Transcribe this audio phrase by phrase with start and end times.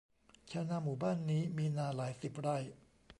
[0.51, 2.57] ชาวนาหมู่บ้านนี้มีนาหลายสิบไร่